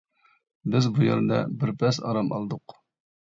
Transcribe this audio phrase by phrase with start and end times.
[0.75, 2.77] بىز بۇ يەردە بىر پەس ئارام ئالدۇق.